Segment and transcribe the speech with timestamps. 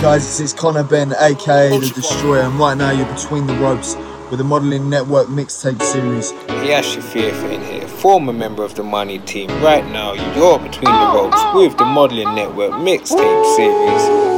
[0.00, 3.96] guys, it's, it's Connor Ben, aka The Destroyer, and right now you're between the ropes
[4.30, 6.32] with the Modelling Network mixtape series.
[6.62, 9.48] Yash Fifa in here, former member of the Money team.
[9.62, 14.28] Right now, you're between the ropes with the Modelling Network mixtape series.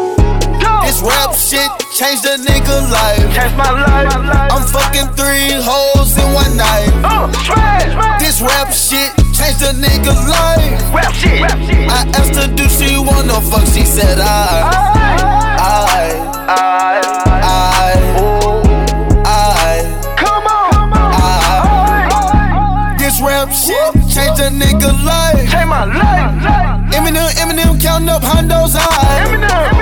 [0.87, 3.21] This rap shit changed a nigga life.
[3.35, 4.53] Changed my life.
[4.53, 6.91] I'm fucking three hoes in one night.
[7.05, 8.21] Uh, trash, trash.
[8.21, 10.95] This rap shit changed a nigga life.
[10.95, 11.43] Rap shit.
[11.43, 11.91] Rap shit.
[11.91, 13.67] I asked her, do she wanna fuck?
[13.67, 15.00] She said, I,
[15.91, 17.03] I, I,
[17.43, 17.45] I,
[19.27, 19.83] I,
[20.17, 20.93] come on.
[20.95, 22.95] I.
[22.99, 25.51] This rap shit changed a nigga life.
[25.51, 26.95] Change my life.
[26.95, 29.25] Eminem, Eminem counting up hondos high.
[29.27, 29.81] Eminem.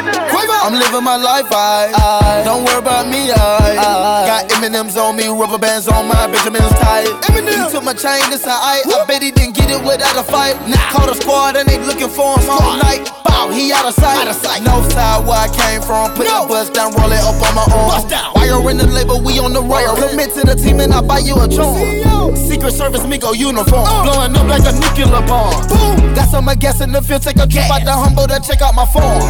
[0.69, 5.17] I'm living my life, I, I don't worry about me, I, I got Eminems on
[5.17, 7.07] me, rubber bands on my Benjamin's tight.
[7.25, 10.23] Eminem he took my chain, this I, I bet he didn't get it without a
[10.23, 10.61] fight.
[10.69, 13.09] Now called a squad and they looking for him all night.
[13.39, 14.19] Bow, he out of sight.
[14.19, 14.63] Out of sight.
[14.63, 16.43] No side where I came from, put no.
[16.43, 17.87] the bust down, roll it up on my own.
[17.87, 18.35] Bust down.
[18.35, 19.95] Wire in the label, we on the road.
[19.95, 22.35] Commit to the team and I buy you a tune.
[22.35, 24.03] Secret Service Migo uniform, uh.
[24.03, 25.55] blowing up like a nuclear bomb.
[25.71, 26.15] Boom.
[26.15, 28.75] Got some gas in the field, take a trip out the humble to check out
[28.75, 29.23] my phone.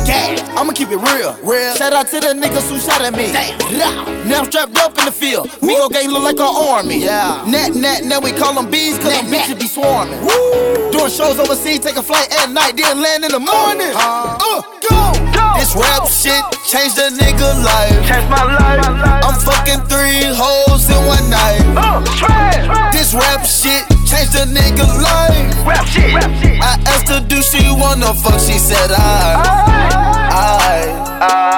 [0.56, 1.74] I'ma keep it real real.
[1.76, 3.28] Shout out to the niggas who shot at me.
[3.28, 4.28] Damn.
[4.28, 5.48] Now I'm strapped up in the field.
[5.60, 7.04] Migo gang look like an army.
[7.04, 7.44] Yeah.
[7.46, 10.20] Nat, nat, now we call them bees cause them bitches be swarming.
[10.24, 10.88] Woo.
[10.92, 13.92] Doing shows overseas, take a flight at night, then land in the morning.
[13.98, 15.12] Uh, uh go.
[15.34, 15.46] go.
[15.58, 17.98] This rap shit changed a nigga life.
[18.06, 18.86] Changed my life.
[19.26, 21.62] I'm fucking three hoes in one night.
[21.74, 22.94] Uh, trash.
[22.94, 25.66] This rap shit changed a nigga life.
[25.66, 26.14] Rap shit.
[26.14, 26.60] Rap shit.
[26.62, 28.38] I asked her, do she wanna fuck?
[28.40, 29.34] She said, I.
[30.30, 30.88] I.
[31.20, 31.48] I.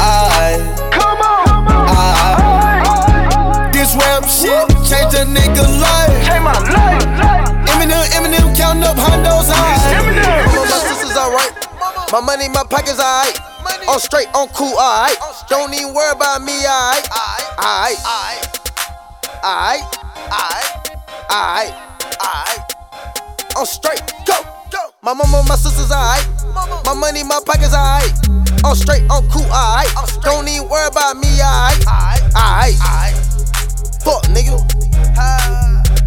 [0.00, 0.56] I,
[0.92, 6.26] come on, I, this rap shit changed a nigga life.
[6.26, 7.59] Change my life.
[7.80, 9.80] Eminem, Eminem counting up hondos high.
[9.96, 10.44] Eminem.
[10.68, 12.12] My sisters alright.
[12.12, 13.40] My money, my pockets alright.
[13.88, 15.16] On straight, on cool, alright.
[15.48, 17.08] Don't even worry about me, alright.
[17.08, 17.96] Alright.
[18.04, 18.44] Alright.
[19.40, 19.84] Alright.
[21.32, 21.72] Alright.
[22.20, 22.62] Alright.
[23.56, 24.34] On straight, go.
[25.00, 26.28] My mama, my sisters, alright.
[26.84, 28.12] My money, my pockets, alright.
[28.62, 29.88] I'm straight, I'm cool, alright.
[30.20, 31.80] Don't even worry about me, alright.
[32.36, 32.76] Alright.
[34.04, 35.59] Fuck, nigga.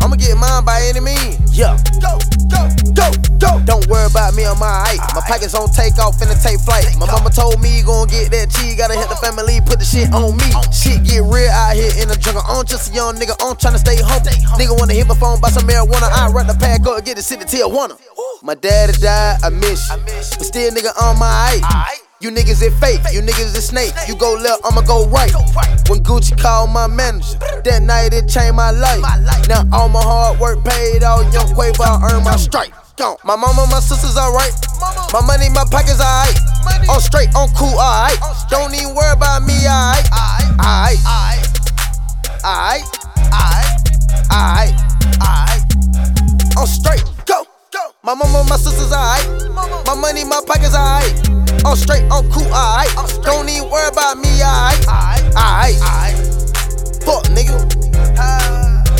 [0.03, 1.39] I'ma get mine by any means.
[1.55, 1.79] Yeah.
[2.03, 2.19] Go,
[2.51, 3.07] go, go,
[3.39, 3.51] go.
[3.63, 4.99] Don't worry about me, I'm alright.
[5.15, 6.91] My pockets on takeoff and take flight.
[6.99, 8.75] My mama told me you gon' get that cheese.
[8.75, 10.51] Gotta hit the family, put the shit on me.
[10.75, 12.43] Shit get real out here in the jungle.
[12.43, 14.19] I'm just a young nigga, I'm tryna stay home.
[14.59, 16.11] Nigga wanna hit my phone, buy some marijuana.
[16.11, 17.95] I run the pack up, get the city till one.
[18.43, 19.95] My daddy died, I miss you.
[20.03, 21.95] But still, nigga, on my eye.
[22.23, 23.91] You niggas is fake, you niggas is snake.
[24.07, 25.29] You go left, I'ma go right.
[25.89, 29.03] When Gucci called my manager, that night it changed my life.
[29.49, 32.71] Now all my hard work paid off, young Quavo, I earn my stripe.
[33.25, 34.55] My mama, my sisters alright.
[35.11, 36.39] My money, my pockets alright.
[36.87, 38.15] On straight, on cool, alright.
[38.49, 40.07] Don't even worry about me, alright.
[40.63, 41.03] Alright.
[42.39, 42.87] Alright.
[43.35, 43.67] Alright.
[44.31, 45.59] Alright.
[46.55, 47.03] On straight.
[47.27, 47.43] Go.
[48.01, 49.27] My mama, my sisters, alright.
[49.85, 51.42] My money, my pockets, alright.
[51.65, 52.89] I'm straight, I'm cool, alright.
[53.23, 54.85] Don't even worry about me, alright.
[55.35, 55.75] Alright.
[57.03, 57.55] Fuck, nigga.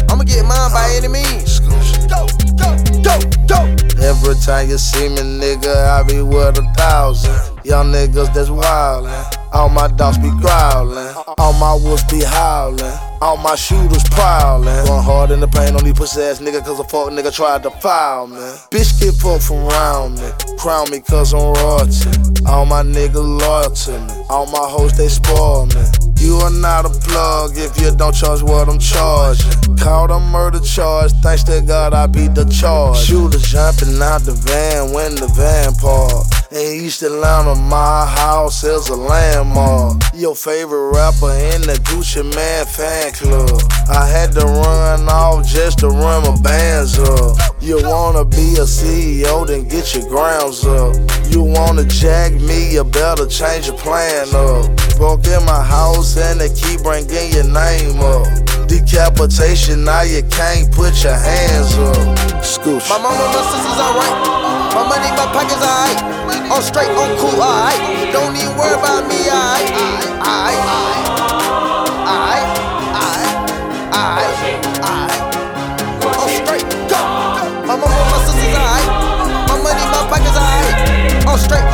[0.09, 1.59] I'ma get mine by any means.
[2.07, 3.59] Go, go, go, go.
[4.01, 7.33] Every time you see me, nigga, I be worth a thousand.
[7.63, 9.37] Young niggas that's wildin'.
[9.53, 11.13] All my dogs be growling.
[11.37, 13.12] All my wolves be howling.
[13.23, 14.85] All my shooters prowling.
[14.85, 17.63] Going hard in the paint on these pussy ass nigga cause a fuck nigga tried
[17.63, 18.35] to foul me.
[18.69, 20.29] Bitch get fucked from round me.
[20.57, 22.11] Crown me cause I'm royalty.
[22.45, 24.25] All my niggas loyal to me.
[24.29, 26.02] All my hoes they spoil me.
[26.23, 29.75] You are not a plug if you don't charge what I'm charging.
[29.75, 32.97] Caught a murder charge, thanks to God I beat the charge.
[32.97, 36.43] Shooter jumping out the van when the van parked.
[36.53, 40.01] In East Atlanta, my house is a landmark.
[40.13, 43.59] Your favorite rapper in the Gucci Mane fan club.
[43.89, 47.35] I had to run off just to run my bands up.
[47.59, 50.95] You wanna be a CEO, then get your grounds up.
[51.29, 54.82] You wanna jack me, you better change your plan up.
[54.97, 58.27] Broke in my house and they keep bringing your name up.
[58.67, 61.97] Decapitation, now you can't put your hands up.
[62.89, 64.15] My mama, my sisters alright.
[64.73, 65.99] My money, my pockets alright.
[66.49, 68.11] I'm straight, I'm cool, alright.
[68.13, 69.67] Don't even worry about me, alright.
[70.23, 71.05] Alright, alright,
[72.07, 72.47] alright,
[72.93, 74.31] alright,
[74.79, 75.11] alright.
[76.03, 77.01] I'm straight, go.
[77.67, 78.87] My mama, my sisters, alright.
[79.49, 81.27] My money, my pockets, alright.
[81.27, 81.65] I'm straight,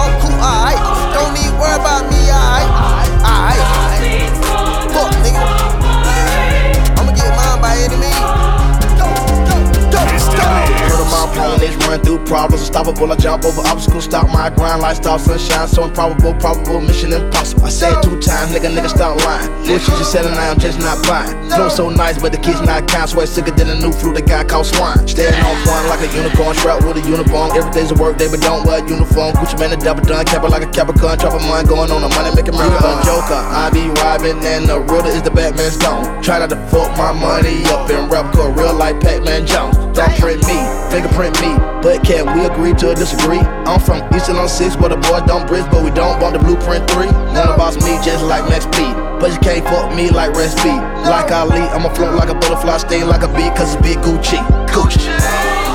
[11.99, 13.11] run through problems, unstoppable.
[13.11, 17.65] I jump over obstacles, stop my grind, lifestyle sunshine, so improbable, probable, mission impossible.
[17.65, 19.49] I said two times, nigga, nigga, stop lying.
[19.61, 21.49] What you just selling, I am just not buying.
[21.49, 24.27] Flow so nice, but the kids not kind, sweat sicker than a new flu that
[24.27, 25.07] got called swine.
[25.07, 27.51] Standing on point like a unicorn, strapped with a uniform.
[27.55, 29.35] Every day's a work day, but don't wear a uniform.
[29.35, 32.09] Gucci Mane, a double done, cap it like a Capricorn, dropping mine, going on the
[32.09, 33.03] money, making marathon.
[33.03, 36.21] Joker, I be robbing, and the realer is the Batman stone.
[36.21, 39.88] Try not to fuck my money up in rap, cause real like Pac-Man Jones.
[39.99, 40.55] Thumbprint me,
[40.89, 41.51] fingerprint me,
[41.83, 43.39] but can we agree to disagree?
[43.67, 46.39] I'm from Eastern on 6, where the boys don't bridge, but we don't want the
[46.39, 47.07] blueprint 3.
[47.07, 48.79] Wanna boss me just like Max P.
[49.19, 50.79] But you can't fuck me like Red Speed.
[51.03, 54.39] Like Ali, I'ma float like a butterfly, sting like a bee, cause it's big Gucci.
[54.67, 55.68] Gucci.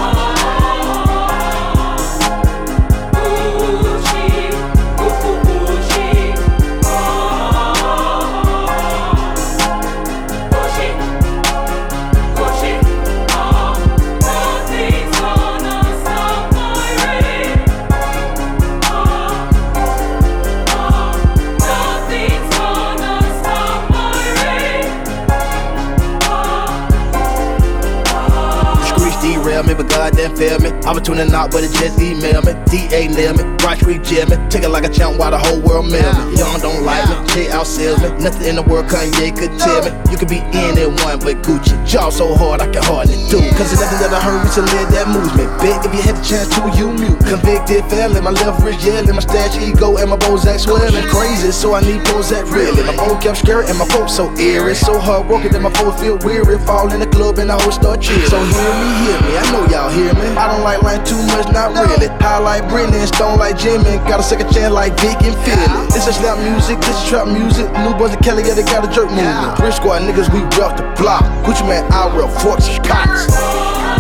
[30.85, 30.91] Me.
[30.91, 32.53] I'm tuning out, but it just email me.
[32.69, 34.37] DA nail me, Rice Street jail me.
[34.49, 36.37] Take it like a champ while the whole world mail me.
[36.37, 38.13] Young don't like me, J outsells me.
[38.23, 39.91] Nothing in the world Kanye could tell me.
[40.11, 41.75] You could be anyone but Gucci.
[41.87, 43.41] Jaw so hard I can hardly do.
[43.57, 45.49] Cause there's nothing that I heard recently that moves me.
[45.59, 47.19] Bet if you had the chance to, you mute.
[47.25, 50.93] Convicted felon, my left wrist yelling, my stash ego and my Bozak swelling.
[51.09, 52.85] Crazy, so I need Bozak really.
[52.85, 54.75] My phone kept scary and my folks so eerie.
[54.75, 56.59] So hard working that my folks feel weary.
[56.69, 58.29] Fall in the club and I always start cheering.
[58.29, 59.33] So hear me, hear me.
[59.41, 60.29] I know y'all hear me.
[60.37, 62.09] I don't like lying too much, not really.
[62.19, 64.01] High like Britney and stone like Jimmy.
[64.09, 65.67] Got a second chance like Vick and Philly.
[65.93, 67.71] This is slap music, this is trap music.
[67.85, 69.57] New boys and Kelly, yeah, they got a jerk movement.
[69.57, 71.23] Three squad niggas, we rep the block.
[71.45, 73.31] Gucci Mane, I rep Forks Cox.
[73.31, 73.94] Mr.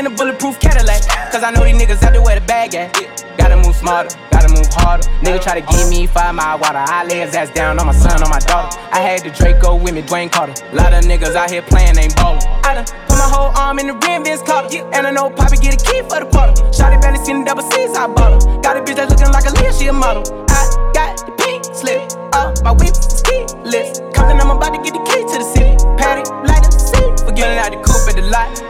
[0.00, 1.04] in a bulletproof Cadillac.
[1.30, 2.88] Cause I know these niggas out there where the bag at.
[3.36, 5.04] Gotta move smarter, gotta move harder.
[5.20, 6.80] Nigga try to give me five mile water.
[6.80, 8.72] I lay his ass down on my son, on my daughter.
[8.90, 10.56] I had the Draco with me, Dwayne Carter.
[10.72, 12.40] A lot of niggas out here playing, ain't ballin'.
[12.64, 14.80] I done put my whole arm in the rim, Vince Carter.
[14.96, 16.56] And I know Poppy get a key for the quarter.
[16.72, 18.60] Shotty barely seen the double C's, I bought her.
[18.64, 20.24] Got a bitch that's looking like a Leah, she a model.
[20.48, 20.64] I
[20.96, 22.00] got the pink slip,
[22.32, 24.00] uh, my whip is keyless.
[24.16, 25.76] Compton, I'm about to get the key to the city.
[26.00, 27.12] Patty, light up the seat.
[27.28, 28.69] Forgetting out the coupe at the lot.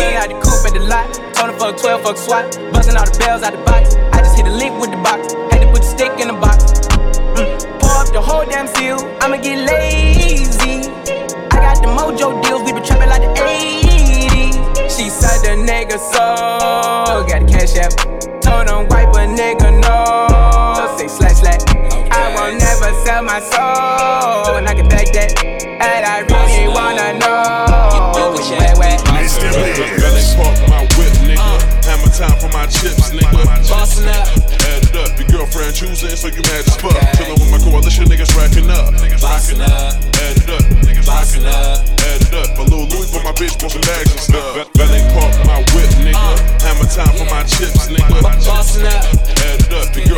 [0.00, 1.12] Yeah, out the coupe at the lot.
[1.36, 2.56] Told her fuck 12, fuck SWAT.
[2.72, 3.96] Busting all the bells out the box.
[4.16, 5.36] I just hit a lick with the box.
[5.52, 6.88] Had to put the stick in the box.
[7.36, 7.52] Mm.
[7.80, 8.96] Pour up the whole damn seal.
[9.20, 10.88] I'ma get lazy.
[11.52, 12.64] I got the mojo deals.
[12.64, 14.88] We been trapping like the 80s.
[14.88, 17.28] She said the nigga so.
[17.28, 17.92] Got the cash out.
[18.40, 20.96] Told him wipe a nigga no.
[20.96, 21.60] Say slash slash.
[22.08, 24.56] I won't never sell my soul.
[24.56, 25.44] And I can back that.
[25.44, 27.40] And I really wanna know.
[28.80, 30.00] where you it's them niggas.
[30.02, 31.38] Belly park my whip, nigga.
[31.38, 31.86] Uh.
[31.86, 33.46] Hammer time for my chips, nigga.
[33.68, 34.26] Bossing up.
[34.66, 35.18] Add it up.
[35.18, 36.94] Your girlfriend choosing, so you mad as fuck.
[36.96, 37.30] Okay.
[37.30, 38.90] Chillin' with my coalition, niggas racking up.
[39.20, 39.94] Bossin' up.
[40.18, 40.64] Add it up.
[40.82, 41.86] Niggas rocking up.
[42.10, 42.58] Add up.
[42.58, 44.56] A little Louis for my bitch, posting bags and stuff.
[44.56, 44.64] Uh.
[44.74, 46.18] Belly park my whip, nigga.
[46.18, 46.66] Uh.
[46.66, 48.22] Hammer time for my chips, nigga.
[48.22, 49.19] Bossing up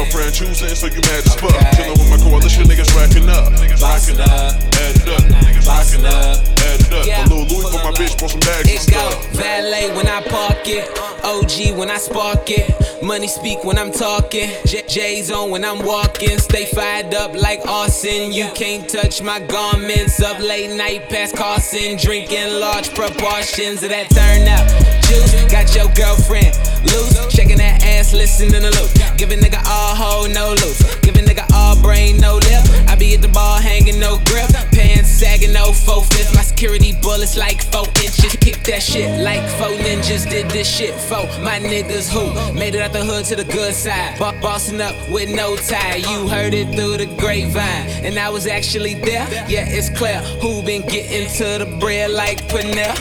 [0.03, 1.53] girlfriend choosing, so you mad as fuck.
[1.75, 3.53] Chillin' with my coalition, niggas racking up.
[3.81, 4.29] Bossing up.
[4.29, 5.65] Add it up.
[5.65, 6.39] Bossing up.
[6.59, 7.07] Add it up.
[7.07, 7.25] Yeah.
[7.27, 10.23] My little Louis for my bitch want some bags and It go valet when I
[10.23, 10.89] park it,
[11.25, 15.85] OG when I spark it, money speak when I'm talking, J- J's on when I'm
[15.85, 18.33] walking, stay fired up like arson.
[18.33, 24.11] You can't touch my garments up late night past Carson, drinking large proportions of that
[24.11, 24.82] turn up
[25.13, 25.45] juice.
[25.53, 26.57] Got your girlfriend
[26.89, 31.17] loose, shaking that ass, listening to loop, give a nigga all hoe, no loose, give
[31.17, 32.65] a nigga all brain, no lip.
[32.89, 36.35] I be at the ball hanging, no grip, pants sagging, no four fifth.
[36.35, 38.37] My security bullets like four inches.
[38.43, 42.81] Kick that shit like four ninjas did this shit for my niggas who made it
[42.81, 44.19] out the hood to the good side.
[44.19, 45.97] Bo- bossing up with no tie.
[45.97, 49.27] You heard it through the grapevine, and I was actually there.
[49.49, 52.97] Yeah, it's clear who been getting to the bread like Pernell.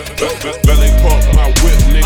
[0.66, 2.01] Valet park my whip, nigga.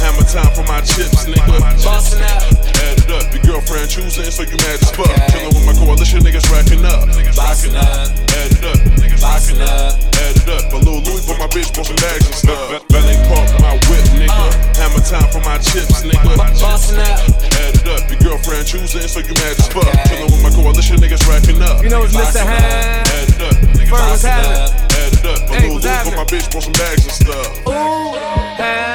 [0.00, 1.60] Hammer time for my chips, nigga.
[1.84, 2.42] Bossing up.
[2.86, 3.26] Add it up.
[3.34, 5.10] Your girlfriend choosing, so you mad as fuck.
[5.30, 7.06] Chillin' with my coalition, niggas racking up.
[7.36, 8.08] Bossing up.
[8.36, 8.78] Add it up.
[9.20, 9.98] Bossing up.
[10.16, 10.72] Add it up.
[10.72, 12.82] My little Louis for my bitch some bags and stuff.
[12.88, 14.32] Valet park my whip, nigga.
[14.32, 14.52] Uh.
[14.80, 16.36] Hammer time for my chips, nigga.
[16.60, 17.20] Bossing up.
[17.60, 18.02] Add it up.
[18.08, 19.88] Your girlfriend choosing, so you mad as fuck.
[20.08, 21.82] Chillin' with my coalition, niggas racking up.
[21.82, 22.44] You know it's Mr.
[22.46, 23.08] Hand.
[23.08, 23.70] Add it up.
[23.90, 24.70] First, what's happening?
[24.94, 25.48] Add it up.
[25.50, 27.66] Hey, little Louis for my bitch some bags and stuff.
[27.66, 28.89] Ooh,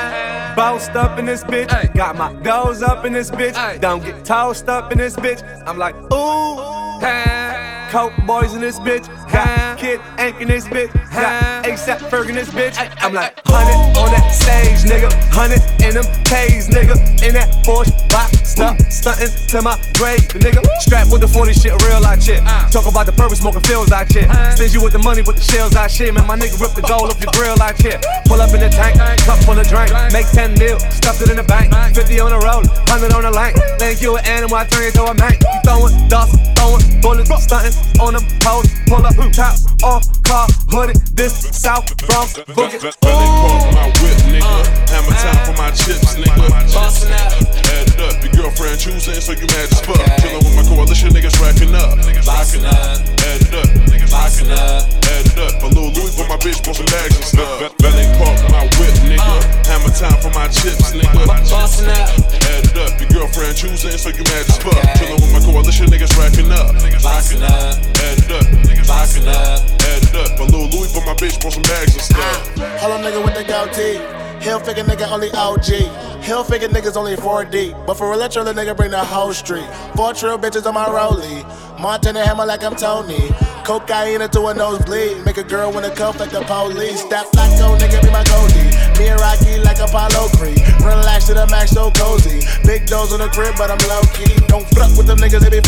[0.55, 1.93] Bounced up in this bitch.
[1.93, 3.81] Got my goals up in this bitch.
[3.81, 5.43] Don't get tossed up in this bitch.
[5.67, 7.84] I'm like, ooh, hand.
[7.89, 9.07] Coke boys in this bitch.
[9.31, 10.91] Got Kid Ink in this bitch.
[11.13, 12.75] Got ASAP Ferg in this bitch.
[13.01, 15.11] I'm like, hundred on that stage, nigga.
[15.31, 16.97] Hundred in them K's, nigga.
[17.23, 20.27] In that Porsche box, stuff, stunting to my grave.
[20.39, 22.43] Nigga strapped with the 40 shit, real life shit.
[22.71, 24.29] Talk about the purpose, smoking feels like shit.
[24.55, 26.13] Stingy with the money, with the shells like shit.
[26.13, 28.03] Man, my nigga rip the gold off your grill like shit.
[28.25, 29.91] Pull up in the tank, cup full of drink.
[30.11, 31.73] Make 10 mil, stuffed it in the bank.
[31.95, 33.53] 50 on the road, 100 on the line.
[33.77, 35.35] Think you an animal, I turn you to a man.
[35.35, 38.67] You throwing dust, throwing bullets, stunting on the poles.
[38.87, 40.97] Pull up, top off, car, hooded.
[41.15, 42.79] This South Bronx, boogie.
[43.03, 44.64] Valet
[44.95, 45.11] park my whip, nigga.
[45.11, 45.15] Uh.
[45.15, 46.49] Hammer time for my chips, nigga.
[46.73, 47.31] Bossing up.
[47.75, 48.23] Add it up.
[48.23, 49.99] Your girlfriend choosing, so you mad as fuck.
[50.21, 51.99] Chillin' with my coalition, niggas racking up.
[52.25, 53.03] Bossing up.
[53.27, 53.67] Add it up.
[54.11, 54.87] Bossing up.
[55.11, 55.53] Add it up.
[55.61, 57.75] My little Louis for my bitch want some bags and stuff.
[57.79, 59.37] Valet park my whip, nigga.
[59.67, 61.27] Hammer time for my chips, nigga.
[61.27, 62.09] Bossing up.
[62.55, 62.91] Add it up.
[62.99, 64.79] Your girlfriend choosing, so you mad as fuck.
[64.95, 66.71] Chillin' with my coalition, niggas racking up.
[67.03, 67.75] Bossing up.
[67.99, 68.87] Add it up.
[68.87, 69.59] Bossing up.
[69.91, 70.39] Add it up.
[70.39, 72.47] My little Louis for my bitch want some bags and stuff.
[72.79, 74.24] Hello, nigga with the goatee.
[74.45, 76.21] Hill figure nigga only OG.
[76.21, 77.73] Hill figure niggas only 4D.
[77.87, 79.65] But for electro, the nigga bring the whole street.
[79.95, 81.41] Four trill bitches on my rollie.
[81.79, 83.33] Montana hammer like I'm Tony.
[83.65, 85.25] Cocaine into a nosebleed.
[85.25, 87.03] Make a girl wanna cuff like the police.
[87.05, 88.69] That Flacko nigga be my goldie.
[89.01, 90.61] Me and Rocky like Apollo Creed.
[90.85, 92.45] Relax to the max, so cozy.
[92.67, 94.29] Big dose on the crib, but I'm low key.
[94.45, 95.65] Don't fuck with them niggas, they be.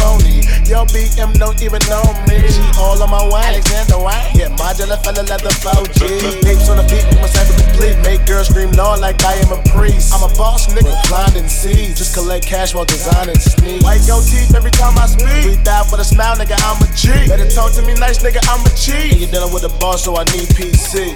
[0.68, 2.44] Yo, BM don't even know me.
[2.52, 3.56] She all on my way.
[3.56, 4.36] Alexander Wang.
[4.36, 6.44] Yeah, modular fella like the 4G.
[6.52, 7.96] Apes on the feet, make my cycle complete.
[8.04, 10.12] Make girls scream Lord like I am a priest.
[10.12, 11.96] I'm a boss nigga, blind and see.
[11.96, 13.82] Just collect cash while designing sneaks.
[13.82, 15.56] White gold teeth every time I speak.
[15.56, 17.16] Breathe out with a smile, nigga, I'm a G.
[17.32, 18.92] Better talk to me nice, nigga, I'm a G.
[18.92, 21.16] And you're dealing with a boss, so I need PC.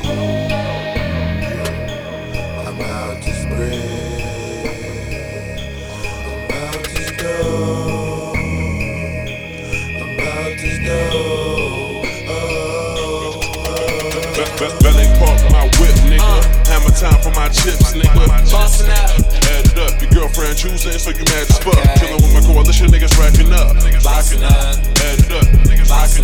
[2.63, 3.90] I'm out this bread.
[14.62, 16.38] Valet park my whip, nigga.
[16.69, 18.29] Hammer time for my chips, nigga.
[18.51, 19.10] Bossing up.
[19.50, 19.98] Add it up.
[20.01, 21.74] Your girlfriend choosing, so you mad as fuck.
[21.98, 23.74] Chillin' with my coalition, niggas racking up.
[23.74, 24.77] Up.
[25.01, 25.45] Add it up.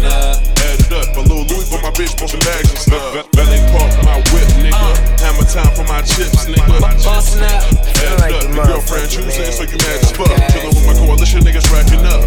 [0.06, 0.38] Up.
[0.62, 1.18] Add it up.
[1.18, 3.26] Little Louis for my bitch bags and stuff.
[3.34, 4.90] Valet park my whip, nigga.
[5.18, 6.78] Hammer time for my chips, nigga.
[6.78, 6.94] Add
[7.34, 8.54] it up.
[8.54, 10.30] Your girlfriend choosing, so you mad as fuck.
[10.30, 12.22] With my coalition, niggas racking up.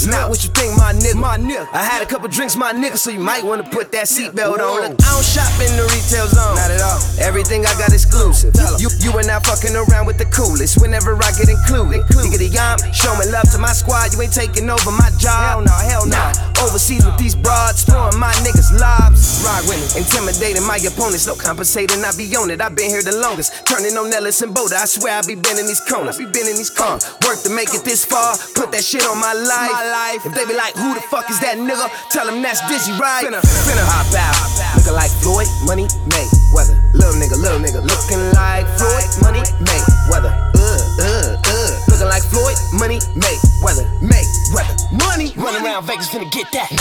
[0.00, 1.20] It's not what you think, my nigga.
[1.20, 1.68] My nigga.
[1.76, 4.96] I had a couple drinks, my nigga, so you might wanna put that seatbelt on.
[4.96, 6.56] Look, I don't shop in the retail zone.
[6.56, 6.96] Not at all.
[7.20, 8.56] Everything I got exclusive.
[8.80, 10.80] You, you and I fucking around with the coolest.
[10.80, 12.00] Whenever I get included.
[12.16, 14.16] Nigga, the yam, showing love to my squad.
[14.16, 15.60] You ain't taking over my job.
[15.60, 16.16] Hell no, hell no.
[16.64, 18.89] Overseas with these broads, throwing my niggas lobs.
[19.60, 21.26] Ride with me, intimidating my opponents.
[21.26, 22.60] No compensating, I be on it.
[22.60, 23.66] I been here the longest.
[23.66, 24.80] Turning on Nellis and Boda.
[24.80, 26.18] I swear I be bending these corners.
[26.18, 27.04] Be bending these corners.
[27.26, 28.36] Work to make it this far.
[28.54, 30.24] Put that shit on my life.
[30.24, 31.88] If they be like, who the fuck is that nigga?
[32.10, 33.24] Tell them that's Dizzy, right?
[33.24, 34.36] Finna, finna hop out.
[34.76, 36.76] Looking like Floyd, money, May, weather.
[36.94, 37.84] Little nigga, little nigga.
[37.84, 40.32] Looking like Floyd, money, May, weather.
[40.56, 41.89] Uh, uh, uh.
[42.00, 44.24] Looking like Floyd, money, May, weather, May,
[44.56, 44.72] weather.
[44.90, 45.34] Money.
[45.36, 46.72] Running around Vegas, finna get that.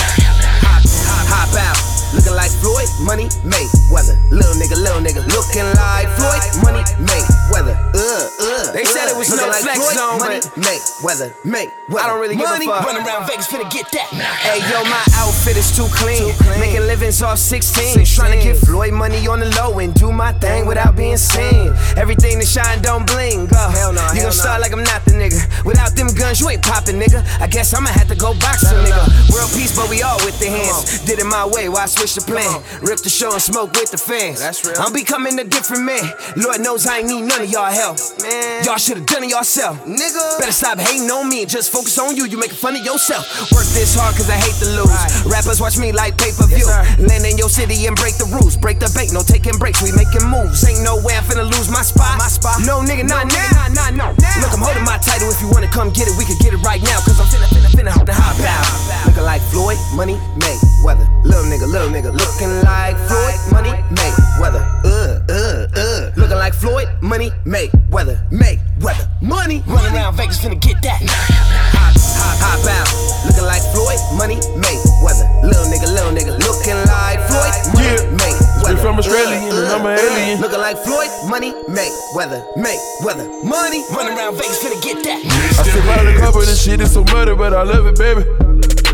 [0.63, 1.75] Hop, hop, hop out.
[2.15, 4.15] Looking like Floyd, money, May, weather.
[4.31, 5.19] Little nigga, little nigga.
[5.27, 7.19] Looking like Floyd, money, May,
[7.51, 7.75] weather.
[7.91, 8.71] Uh, uh.
[8.71, 11.99] They said it was Looking no like flex Floyd, zone, money, May, weather, May, weather.
[11.99, 12.65] I don't really give a money.
[12.65, 12.87] fuck.
[12.87, 14.07] Running around Vegas, finna get that.
[14.39, 16.31] Hey yo, my outfit is too clean.
[16.63, 18.07] Making livings off 16.
[18.07, 18.07] 16.
[18.07, 21.75] Trying to get Floyd money on the low and do my thing without being seen.
[21.99, 23.51] Everything that shine don't bling.
[23.51, 24.63] Uh, Hell no, You hell gon' start no.
[24.63, 25.41] like I'm not the nigga.
[25.65, 27.25] Without them guns, you ain't popping, nigga.
[27.41, 29.05] I guess I'ma have to go box some nigga.
[29.33, 31.01] World peace, but we all with the hands.
[31.05, 32.61] Did it my way, why switch the plan?
[32.81, 34.39] Rip the show and smoke with the fans.
[34.39, 34.75] That's real.
[34.79, 36.03] I'm becoming a different man.
[36.37, 37.97] Lord knows I ain't need none of y'all help.
[38.21, 38.63] Man.
[38.63, 39.77] Y'all should've done it yourself.
[39.85, 40.39] Nigga.
[40.39, 42.25] Better stop hating on me and just focus on you.
[42.25, 43.25] You making fun of yourself.
[43.51, 44.91] Work this hard cause I hate to lose.
[45.25, 46.67] Rappers watch me like pay per view.
[46.67, 46.99] Yes.
[46.99, 48.55] Land in your city and break the rules.
[48.55, 49.81] Break the bank, no taking breaks.
[49.81, 50.61] We making moves.
[50.67, 52.17] Ain't no way I'm finna lose my spot.
[52.19, 52.61] My spot.
[52.65, 53.67] No nigga, No not nigga, now.
[53.73, 54.41] not- not now.
[54.41, 55.29] Look, I'm holding my title.
[55.29, 56.99] If you wanna come get it, we can get it right now.
[57.01, 59.05] Cause I'm finna, finna, finna the hop out.
[59.07, 61.07] Looking like Floyd, money, May, weather.
[61.23, 62.11] Little nigga, little nigga.
[62.13, 64.63] Looking like Floyd, money, May, weather.
[64.83, 66.11] Uh, uh, uh.
[66.15, 69.07] Looking like Floyd, money, May, weather, May, weather.
[69.21, 69.63] Money.
[69.67, 71.88] Running around Vegas, finna get that.
[72.37, 72.89] Hop, out.
[73.25, 75.25] Looking like Floyd, money, May, weather.
[75.41, 76.37] Little nigga, little nigga.
[76.45, 78.17] Looking like Floyd, money, Yeah.
[78.21, 78.83] May, Straight weather.
[78.85, 80.41] from Australia, uh, and I'm an uh, alien.
[80.41, 83.25] Looking like Floyd, money, May, weather, May, weather.
[83.43, 83.81] Money.
[83.91, 85.19] Running around Vegas, finna get that.
[85.25, 88.21] I sit by the of this shit, is so muddy, but I love it, baby.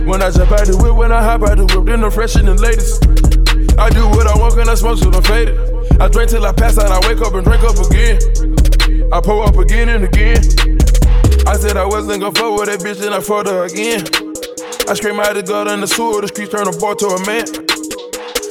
[0.05, 2.35] When I jump out the whip, when I hop out the whip, then I'm fresh
[2.35, 3.03] and the latest.
[3.79, 5.57] I do what I want, can I smoke till I'm faded.
[5.99, 8.19] I drink till I pass out, I wake up and drink up again.
[9.11, 10.74] I pull up again and again.
[11.47, 14.01] I said I wasn't gonna fuck with that bitch, then I fucked her again.
[14.89, 17.25] I scream out the gut in the sewer, the streets turn a boy to a
[17.25, 17.64] man.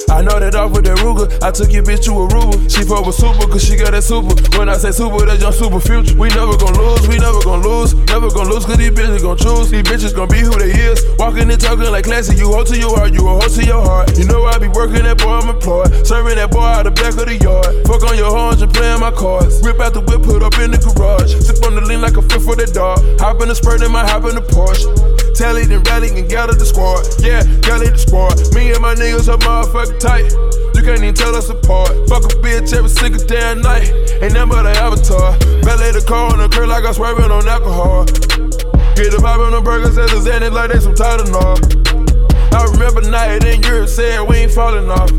[0.09, 1.25] I know that off with that Ruger.
[1.41, 2.55] I took your bitch to Aruba.
[2.69, 4.37] She fuck with super, cause she got that super.
[4.57, 6.13] When I say super, that's your super future.
[6.13, 7.97] We never gon' lose, we never gon' lose.
[8.07, 9.73] Never gon' lose, cause these bitches gon' choose.
[9.73, 11.01] These bitches gon' be who they is.
[11.17, 12.37] Walking and talking like classy.
[12.37, 14.13] You hold to your heart, you a hold to your heart.
[14.17, 15.89] You know I be working that boy, I'm employed.
[16.05, 17.65] Serving that boy out the back of the yard.
[17.89, 19.59] Fuck on your horns and playing my cards.
[19.65, 21.33] Rip out the whip, put up in the garage.
[21.41, 23.01] Sip on the lean like a fifth for the dog.
[23.19, 25.24] Hop in the spurt, then might hop in the Porsche.
[25.35, 27.03] Tell it and rally and gather the squad.
[27.19, 28.39] Yeah, gather the squad.
[28.55, 30.31] Me and my niggas are motherfucking tight.
[30.71, 31.91] You can't even tell us apart.
[32.07, 33.91] Fuck a bitch every single damn night.
[34.23, 35.35] Ain't nothing but an avatar.
[35.59, 38.07] Valet the car on the curb like I'm swerving on alcohol.
[38.95, 41.59] Get the vibe on the burgers as a Xanax like they some Tylenol.
[42.55, 45.11] I remember night in Europe said we ain't falling off.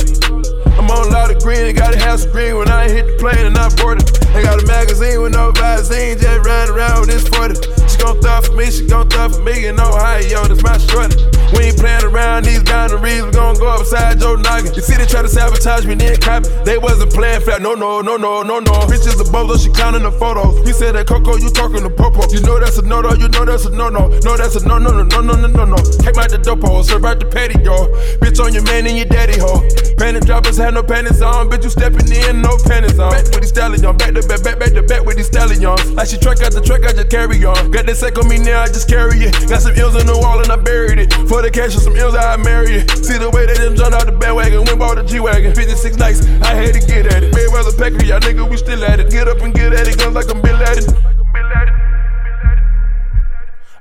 [0.80, 3.16] I'm on a lot of green, and gotta have some green when I hit the
[3.20, 4.08] plane and I boarded.
[4.32, 7.75] They got a magazine with no Visine, just riding around with this 40.
[8.06, 11.18] Gon' throw for me, she gon' throw for me, and Ohio, that's my shorty.
[11.50, 14.76] We ain't playing around these boundaries, we gon' go upside Joe Noggin.
[14.76, 16.48] You see, they try to sabotage me, then copy.
[16.62, 18.72] They wasn't playing flat, no, no, no, no, no, no.
[18.86, 20.64] Bitches the bozo, she counting the photos.
[20.64, 22.30] You said that Coco, you talking to Popo.
[22.30, 24.06] You know that's a no, no, you know that's a no, no.
[24.22, 25.76] No, that's a no, no, no, no, no, no, no, no.
[25.98, 27.90] Came out the dopo, serve out the patty, yo.
[28.22, 29.66] Bitch on your man and your daddy, ho.
[29.98, 33.10] Panty droppers had no panties on, bitch, you stepping in, no panties on.
[33.10, 35.90] Back with these stallions, back to back, back, back to back with these stallions.
[35.90, 37.70] Like she truck out the truck, I just carry on.
[37.72, 39.32] Got that sack on me now, I just carry it.
[39.48, 41.12] Got some ills in the wall and I buried it.
[41.28, 42.90] For the cash and some ills, I marry it.
[43.04, 45.54] See the way they done jumped out the bandwagon, went bought the G-Wagon.
[45.54, 47.32] 56 nights, I had to get at it.
[47.32, 49.10] Mayweather Pecker, y'all nigga, we still at it.
[49.10, 50.84] Get up and get at it, guns like I'm Bin Laden.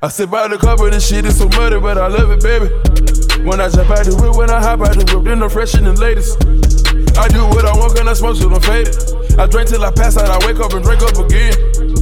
[0.02, 2.70] I sit by the cover, this shit is so muddy, but I love it, baby.
[3.44, 5.74] When I jump out the whip, when I hop out the whip, then I'm fresh
[5.74, 6.40] and the latest.
[7.18, 8.96] I do what I want, can I smoke till I'm faded.
[9.40, 11.95] I drink till I pass out, I wake up and drink up again.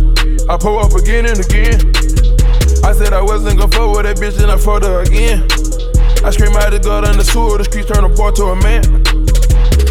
[0.53, 1.81] I pull up again and again.
[2.85, 5.49] I said I wasn't gonna fuck with that bitch, then I fucked her again.
[6.21, 8.55] I scream out the gut in the sewer, the streets turn a boy to a
[8.61, 8.85] man.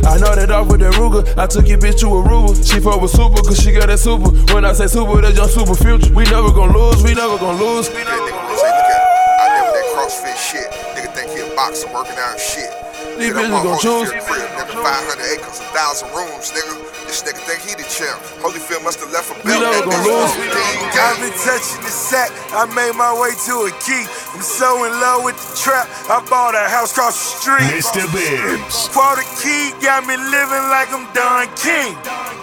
[0.07, 1.27] I know that off with that Ruger.
[1.35, 2.55] I took your bitch to a Aruba.
[2.62, 4.31] She fuck with super, cause she got that super.
[4.55, 6.14] When I say super, that's your super future.
[6.14, 7.90] We never gonna lose, we never gonna lose.
[7.90, 9.03] Say, look at,
[9.42, 10.70] out with that CrossFit shit.
[10.94, 12.81] Nigga think he a boxer working out shit.
[13.18, 14.09] These Nigga, bitches I'm gonna on choose.
[14.11, 16.75] Nigga, 500 acres, a thousand rooms, nigga.
[17.07, 18.16] This nigga think he the champ.
[18.40, 19.61] Holyfield must have left a We belt.
[19.68, 20.33] never that gonna lose.
[20.33, 20.48] broke.
[20.48, 24.09] Then you I've been touching the sack, I made my way to a key.
[24.33, 27.68] I'm so in love with the trap, I bought a house across the street.
[27.68, 28.88] Mista Bibs.
[28.88, 31.92] For the key, got me living like I'm Don King.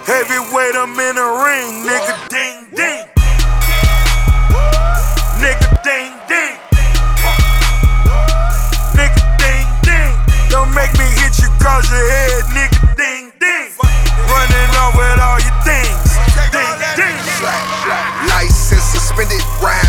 [0.06, 3.06] Heavyweight, I'm in the ring, nigga ding ding.
[5.42, 6.59] Nigga ding ding.
[11.60, 13.72] Cause your head, nigga ding ding.
[14.28, 16.10] Running off with all your things.
[16.52, 17.18] Ding ding.
[18.28, 19.89] License suspended, rhyme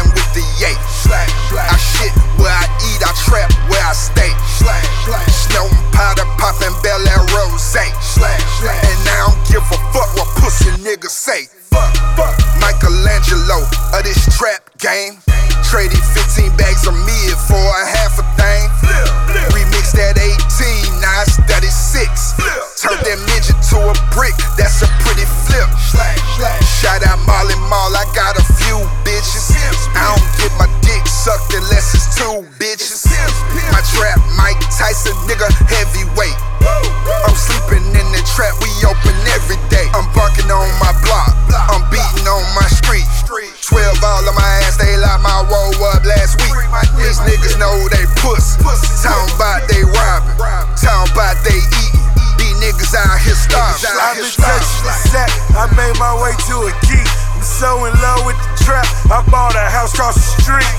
[59.80, 60.76] house across the street.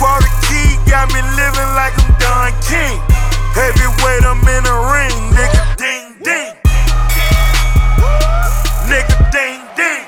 [0.00, 2.96] The key, got me living like I'm Don King.
[3.52, 6.52] Heavyweight, I'm in the ring, nigga ding ding.
[8.88, 10.04] Nigga ding ding.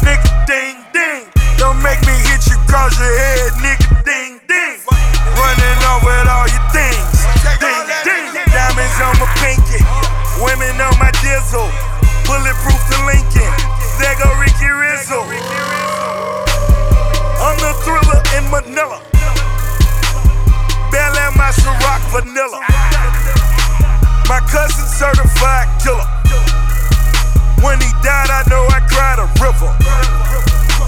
[0.00, 1.28] Nigga ding ding.
[1.60, 4.80] Don't make me hit you cause your head, nigga ding ding.
[5.36, 7.20] Running off with all your things.
[7.60, 8.32] Ding ding.
[8.48, 9.84] Diamonds on my pinky.
[10.40, 11.68] Women on my dizzle.
[12.24, 13.52] Bulletproof the Lincoln.
[14.00, 14.32] There go
[14.94, 15.26] Rizzo.
[17.42, 19.02] I'm the thriller in Manila.
[20.92, 22.62] Bel Air, my Ciroc vanilla.
[24.28, 26.06] My cousin certified killer.
[27.66, 29.74] When he died, I know I cried a river.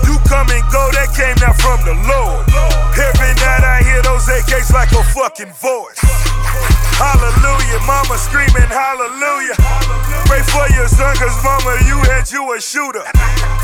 [0.07, 2.47] You come and go, that came down from the Lord.
[2.95, 6.26] Every night I hear those AKs like a fucking voice.
[6.97, 9.53] Hallelujah, mama screaming hallelujah.
[10.25, 13.05] Pray for your son, cause mama, you had you a shooter.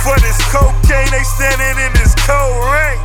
[0.04, 3.00] For this cocaine, they standing in this cold rain.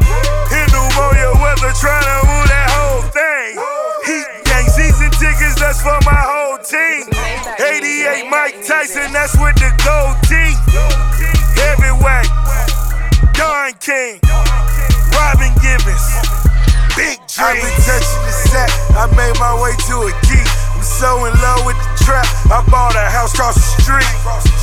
[0.51, 3.55] In pneumonia weather, trying to move that whole thing.
[4.03, 7.07] Heat gang season tickets, that's for my whole team.
[7.57, 9.56] 88 Mike Tyson, that's with
[23.33, 24.56] across the street.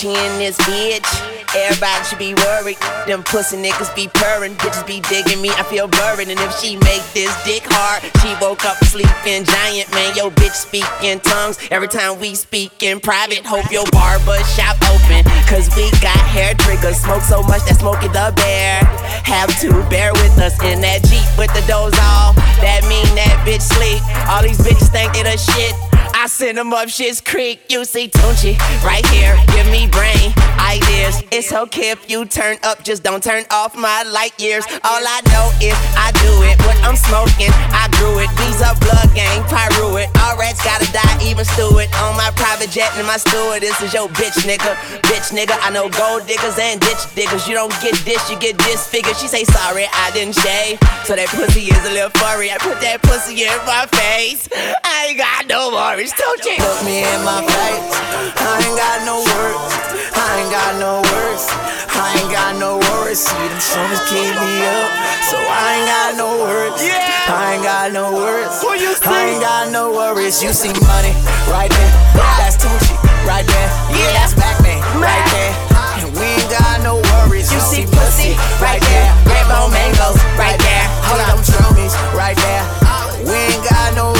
[0.00, 1.06] Tunechi in this bitch.
[1.54, 2.78] Everybody should be worried.
[3.06, 4.54] Them pussy niggas be purring.
[4.54, 5.50] Bitches be digging me.
[5.50, 6.28] I feel buried.
[6.28, 9.90] And if she make this dick hard, she woke up sleeping giant.
[9.92, 11.58] Man, yo bitch speak in tongues.
[11.70, 15.24] Every time we speak in private, hope your barber shop open.
[15.50, 16.96] Cause we got hair triggers.
[16.98, 18.80] Smoke so much that Smokey the Bear.
[19.26, 22.36] Have to bear with us in that Jeep with the doors off.
[22.62, 24.00] That mean that bitch sleep.
[24.30, 25.89] All these bitches think they the shit.
[26.20, 27.62] I send them up shit's creek.
[27.70, 29.38] You see Tunechi right here.
[29.56, 30.34] Give me brain
[30.70, 31.22] ideas.
[31.34, 34.62] It's okay if you turn up, just don't turn off my light years.
[34.86, 36.54] All I know is I do it.
[36.62, 38.30] What I'm smoking, I grew it.
[38.38, 40.06] These are blood gang, pyro it.
[40.22, 41.90] All rats gotta die, even Stewart.
[42.06, 43.66] On my private jet and my steward.
[43.66, 44.78] This is your bitch nigga.
[45.10, 47.48] Bitch nigga, I know gold diggers and ditch diggers.
[47.50, 49.16] You don't get this, you get disfigured.
[49.16, 50.78] She say sorry, I didn't shave.
[51.02, 52.54] So that pussy is a little furry.
[52.54, 54.46] I put that pussy in my face.
[54.54, 56.62] I ain't got no worries, don't you?
[56.62, 57.90] Look me in my face.
[58.38, 59.90] I ain't got no words.
[60.14, 61.44] I ain't got no words.
[61.96, 63.20] I ain't got no worries.
[63.20, 64.88] See them strummers keep me up.
[65.28, 66.80] So I ain't got no words.
[66.80, 68.60] I ain't got no words.
[69.06, 70.42] I ain't got no worries.
[70.42, 71.14] You see money
[71.48, 71.92] right there.
[72.38, 72.94] That's Tunechi,
[73.24, 73.70] right there.
[73.94, 75.52] Yeah, that's Batman, right there.
[76.02, 77.52] And we ain't got no worries.
[77.52, 79.08] You see pussy, right there.
[79.26, 80.84] Red bone mangoes, right there.
[81.08, 82.64] Hold on, drummies, right there.
[83.24, 84.19] We ain't got no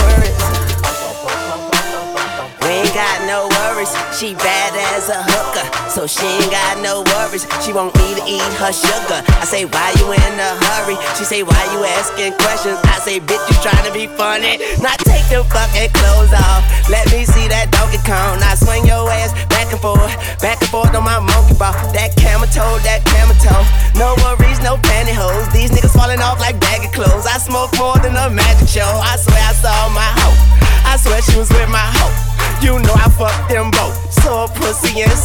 [3.81, 4.19] worries.
[4.19, 7.47] She bad as a hooker, so she ain't got no worries.
[7.65, 9.21] She want me to eat her sugar.
[9.41, 10.97] I say, why you in a hurry?
[11.17, 12.79] She say, why you asking questions?
[12.85, 14.59] I say, bitch, you trying to be funny.
[14.81, 16.63] Now take the fucking clothes off.
[16.91, 18.41] Let me see that Donkey Kong.
[18.41, 21.73] Now swing your ass back and forth, back and forth on my monkey ball.
[21.97, 23.65] That camel toe, that camel toe.
[23.97, 25.49] No worries, no pantyhose.
[25.53, 27.27] These niggas falling off like baggy clothes.
[27.27, 28.89] I smoke more than a magic show.
[29.01, 29.10] I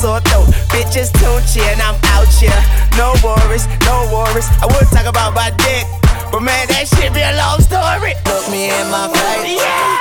[0.05, 2.53] Bitches Tunechi and I'm out here.
[2.95, 4.45] No worries, no worries.
[4.61, 5.87] I would talk about my dick.
[6.31, 8.13] But man, that shit be a long story.
[8.29, 9.57] Look me in my face.
[9.57, 9.94] I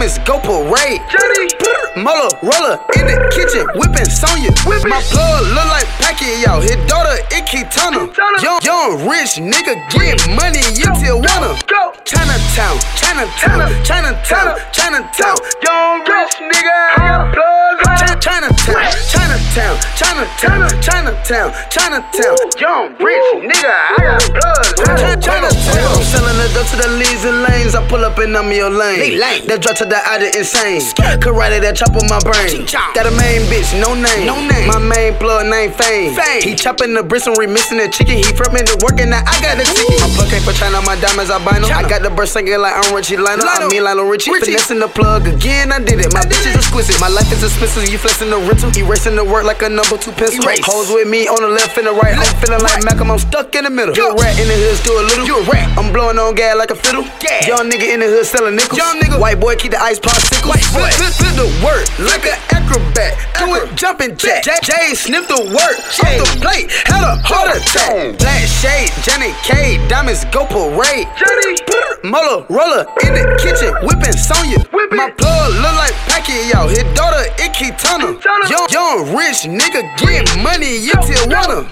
[0.00, 1.00] diamonds go parade.
[1.10, 1.48] Johnny,
[1.96, 4.50] Muller, roller in the kitchen, whipping Sonya.
[4.88, 8.08] My plug look like Pacquiao, his daughter Icky Turner.
[8.40, 11.58] Young, young rich nigga get money in Tijuana.
[12.04, 15.36] Chinatown, Chinatown, Chinatown, Chinatown.
[15.62, 18.24] Young rich nigga, I got plugs.
[18.24, 22.36] Chinatown, Chinatown, Chinatown, Chinatown, Chinatown.
[22.60, 25.24] Young rich nigga, I got plugs.
[25.24, 25.80] Chinatown.
[25.80, 27.74] I'm selling the dope to the leads and lanes.
[27.74, 29.18] I pull up and I'm your lane.
[29.48, 30.80] That drop to the out of insane.
[31.24, 32.68] Karate that chop on my brain.
[32.94, 34.28] Got a main bitch, no name.
[34.28, 34.68] No name.
[34.68, 36.14] My main plug name Fame.
[36.42, 38.20] He chopping the bristle, remixing the chicken.
[38.20, 39.98] He from me to work and I got the ticket.
[40.04, 41.66] My plug came for China, my diamonds albino.
[41.72, 43.48] I got the burst singing like I'm Richie Lionel.
[43.48, 44.30] I mean Lionel Richie.
[44.30, 46.12] Finessing the plug again, I did it.
[46.12, 47.00] My bitch is exquisite.
[47.00, 47.88] My life is expensive.
[47.88, 48.70] You flexing the rental.
[48.76, 50.42] Erasing the work like a number two pencil.
[50.66, 52.18] Hoes with me on the left and the right.
[52.18, 53.10] I'm feeling like Malcolm.
[53.10, 53.94] I'm stuck in the middle.
[53.94, 55.24] You a rat in the hood, still a little.
[55.24, 55.70] You a rat.
[55.78, 57.06] I'm blowing on gas like a fiddle.
[57.46, 58.76] Young nigga in the hood selling nickels.
[58.76, 59.22] Young nigga.
[59.22, 60.50] White boy keep the ice popsicles.
[60.50, 60.90] White boy.
[60.98, 63.14] Flip, flip the work like an acrobat.
[63.38, 64.42] Do it jumping jack.
[64.66, 65.78] Jay sniff the work.
[66.02, 66.66] Off the plate.
[66.90, 68.18] Had a heart attack.
[68.18, 68.90] Black shade.
[69.06, 69.78] Johnny K.
[69.86, 71.06] Diamonds go parade.
[71.14, 71.54] Johnny.
[72.02, 73.70] Muller roller in the kitchen.
[73.86, 74.58] Whipping Sonya.
[74.90, 76.68] My plug look like Pacquiao.
[76.68, 78.12] His daughter Icky Turner.
[78.48, 81.64] Young, young rich nigga get money in Tijuana.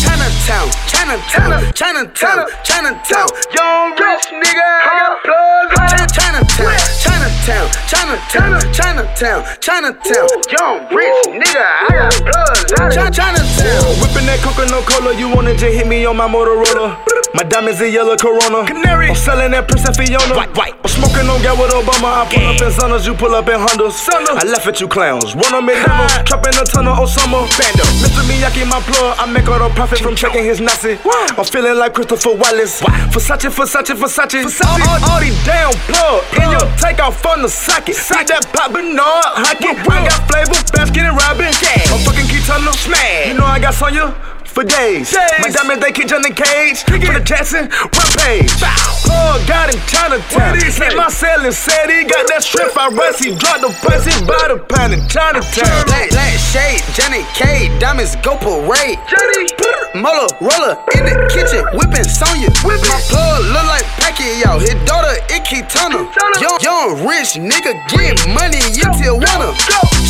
[0.00, 3.28] Chinatown, Chinatown, Chinatown, Chinatown.
[3.54, 5.83] Young rich nigga, I got plugs.
[7.44, 10.28] Chinatown, Chinatown, Chinatown, Chinatown, Chinatown.
[10.48, 13.14] Young rich nigga, I got plugs.
[13.14, 14.00] Chinatown.
[14.00, 16.96] Whipping that coconut cola, you wanna just hit me on my Motorola.
[17.34, 18.64] My diamonds a yellow Corona.
[18.64, 19.10] Canary.
[19.10, 20.32] I'm selling that Princess Fiona.
[20.38, 20.74] White, white.
[20.80, 22.22] I'm smoking on gas with Obama.
[22.22, 24.06] I pull up in Zondas, you pull up in Hondas.
[24.08, 25.34] I left at you clowns.
[25.34, 27.44] Run on McDonald's, trapping a ton of Osama.
[27.58, 27.84] Bando.
[28.00, 28.22] Mr.
[28.24, 29.18] Miyagi, my plug.
[29.18, 30.96] I make all the profit from checking his Nazi.
[31.36, 32.80] I'm feeling like Christopher Wallace.
[33.12, 34.64] Versace, Versace, Versace.
[34.64, 36.22] All, all, all these damn plug.
[36.38, 37.98] In your take off from the socket.
[37.98, 39.74] See that pop Bernard hockey.
[39.74, 41.50] I got flavor, basket and Robin.
[41.50, 43.26] I'm fucking them smash.
[43.26, 44.14] You know I got Sonya
[44.46, 45.10] for days.
[45.42, 46.86] My diamonds, they keep Johnny Cage.
[46.86, 48.54] For the Jackson, rampage.
[49.02, 50.62] Plug got in Chinatown.
[50.62, 52.70] Hit my cell and said he got that strip.
[52.78, 55.74] I rest, he dropped the price, he bought a pound in Chinatown.
[55.90, 59.02] Black, black shade, Johnny K, diamonds go parade.
[59.10, 59.50] Johnny,
[59.94, 62.50] Muller, roller in the kitchen, whipping Sonya.
[62.66, 66.10] My plug look like Pacquiao, his daughter Icky Turner.
[66.42, 69.54] Young, young rich nigga get money in Tijuana.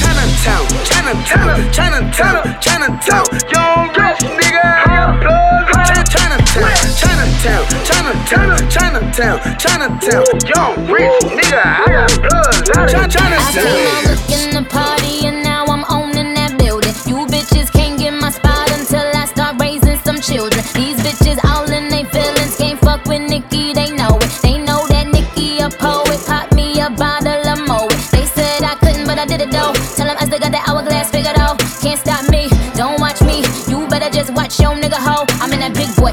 [0.00, 3.28] Chinatown, Chinatown, Chinatown, Chinatown.
[3.52, 6.08] Young rich nigga, I got plugs.
[6.08, 10.24] Chinatown, Chinatown, Chinatown, Chinatown, Chinatown.
[10.48, 12.70] Young rich nigga, I got plugs.
[12.72, 13.52] I Chinatown.
[13.52, 14.93] came up in the party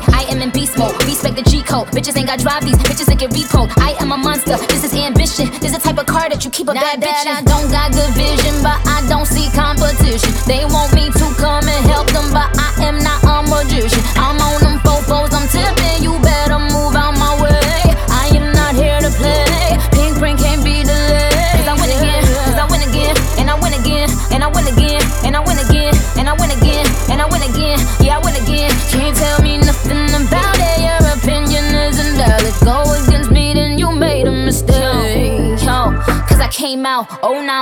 [0.07, 0.95] in that big boy, I am in beast mode.
[1.05, 1.87] Respect the G code.
[1.87, 3.71] Bitches ain't got drive these, bitches that get repoed.
[3.77, 5.51] I am a monster, this is ambition.
[5.59, 7.25] This is the type of car that you keep a bad bitch.
[7.25, 10.10] I don't got good vision, but I don't see competition.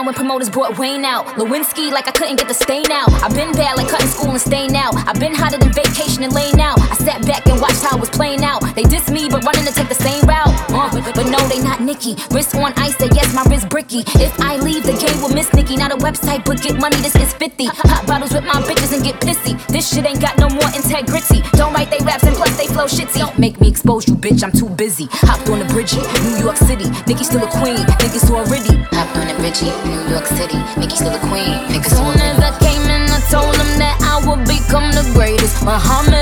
[0.09, 1.27] When promoters brought Wayne out.
[1.37, 3.11] Lewinsky like I couldn't get the stain out.
[3.21, 4.95] I've been bad like cutting school and staying out.
[5.07, 6.79] I've been hotter than vacation and laying out.
[6.81, 8.61] I sat back and watched how it was playing out.
[8.73, 10.49] They diss me, but running to take the same route.
[10.73, 12.17] Uh, but no, they not Nicki.
[12.31, 14.01] Wrist on ice, say yes, my wrist bricky.
[14.17, 15.77] If I leave, the game will miss Nicki.
[15.77, 17.67] Not a website, but get money, this is 50.
[17.69, 19.53] Pop bottles with my bitches and get pissy.
[19.67, 21.45] This shit ain't got no more integrity.
[21.53, 23.19] Don't write they raps and plus they flow shitty.
[23.19, 25.07] Don't make me expose you, bitch, I'm too busy.
[25.29, 26.89] Hopped on the bridgie, New York City.
[27.05, 28.73] Nicki still a queen, niggas already.
[28.97, 30.59] Hopped on the bridgie, New York City.
[30.77, 34.15] Nicki still a queen, niggas Soon as I came in, I told them that I
[34.27, 35.63] would become the greatest.
[35.63, 36.18] Muhammad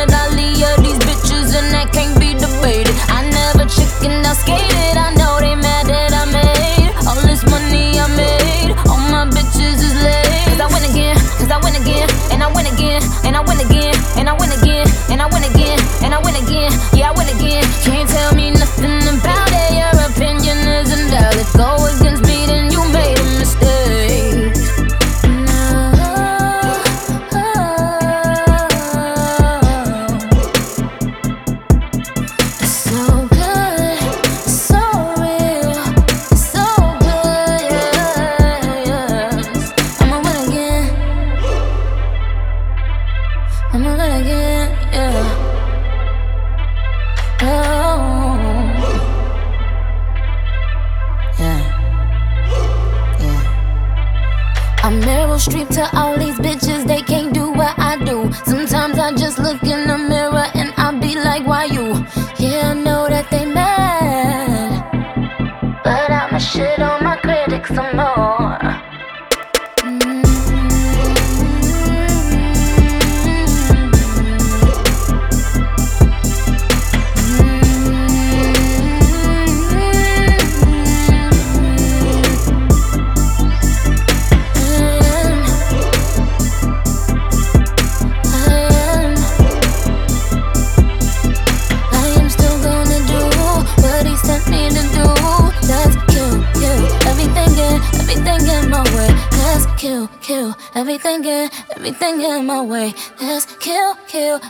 [59.37, 59.86] Sometimes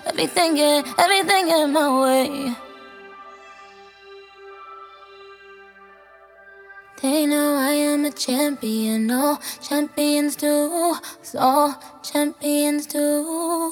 [0.05, 2.55] everything in, everything in my way.
[7.01, 13.71] They know I am a champion, all champions do, so champions do.